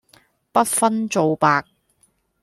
[0.51, 1.63] 不分皂白